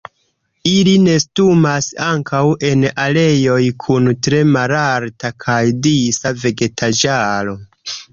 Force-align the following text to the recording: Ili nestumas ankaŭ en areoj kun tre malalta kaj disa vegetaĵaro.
Ili 0.67 0.93
nestumas 1.07 1.89
ankaŭ 2.05 2.39
en 2.69 2.85
areoj 3.03 3.57
kun 3.83 4.09
tre 4.29 4.39
malalta 4.55 5.31
kaj 5.45 5.59
disa 5.89 6.33
vegetaĵaro. 6.45 7.55